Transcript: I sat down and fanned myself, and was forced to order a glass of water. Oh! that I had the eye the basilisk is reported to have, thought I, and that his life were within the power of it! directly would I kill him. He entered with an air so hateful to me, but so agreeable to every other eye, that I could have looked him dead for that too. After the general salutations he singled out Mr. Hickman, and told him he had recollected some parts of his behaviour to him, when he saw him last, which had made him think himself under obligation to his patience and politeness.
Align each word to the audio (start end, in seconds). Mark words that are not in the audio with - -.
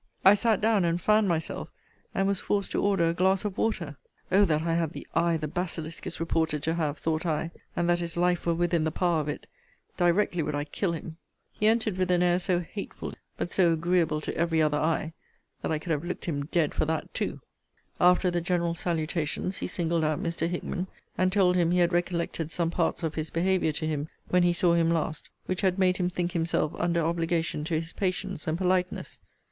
I 0.25 0.33
sat 0.33 0.61
down 0.61 0.83
and 0.83 0.99
fanned 0.99 1.27
myself, 1.27 1.69
and 2.15 2.25
was 2.27 2.39
forced 2.39 2.71
to 2.71 2.81
order 2.81 3.07
a 3.09 3.13
glass 3.13 3.45
of 3.45 3.55
water. 3.59 3.97
Oh! 4.31 4.45
that 4.45 4.63
I 4.63 4.73
had 4.73 4.93
the 4.93 5.05
eye 5.13 5.37
the 5.37 5.47
basilisk 5.47 6.07
is 6.07 6.19
reported 6.19 6.63
to 6.63 6.73
have, 6.73 6.97
thought 6.97 7.23
I, 7.23 7.51
and 7.75 7.87
that 7.87 7.99
his 7.99 8.17
life 8.17 8.47
were 8.47 8.53
within 8.55 8.83
the 8.83 8.89
power 8.89 9.19
of 9.21 9.29
it! 9.29 9.45
directly 9.97 10.41
would 10.41 10.55
I 10.55 10.63
kill 10.63 10.93
him. 10.93 11.17
He 11.53 11.67
entered 11.67 11.97
with 11.99 12.09
an 12.09 12.23
air 12.23 12.39
so 12.39 12.61
hateful 12.61 13.11
to 13.11 13.15
me, 13.17 13.21
but 13.37 13.51
so 13.51 13.73
agreeable 13.73 14.21
to 14.21 14.35
every 14.35 14.59
other 14.59 14.79
eye, 14.79 15.13
that 15.61 15.71
I 15.71 15.77
could 15.77 15.91
have 15.91 16.03
looked 16.03 16.25
him 16.25 16.45
dead 16.47 16.73
for 16.73 16.85
that 16.85 17.13
too. 17.13 17.39
After 17.99 18.31
the 18.31 18.41
general 18.41 18.73
salutations 18.73 19.57
he 19.57 19.67
singled 19.67 20.03
out 20.03 20.17
Mr. 20.19 20.47
Hickman, 20.49 20.87
and 21.15 21.31
told 21.31 21.55
him 21.55 21.69
he 21.69 21.77
had 21.77 21.93
recollected 21.93 22.49
some 22.49 22.71
parts 22.71 23.03
of 23.03 23.13
his 23.13 23.29
behaviour 23.29 23.71
to 23.73 23.85
him, 23.85 24.09
when 24.29 24.41
he 24.41 24.53
saw 24.53 24.73
him 24.73 24.89
last, 24.89 25.29
which 25.45 25.61
had 25.61 25.77
made 25.77 25.97
him 25.97 26.09
think 26.09 26.31
himself 26.31 26.73
under 26.79 27.01
obligation 27.01 27.63
to 27.65 27.75
his 27.75 27.93
patience 27.93 28.47
and 28.47 28.57
politeness. 28.57 29.19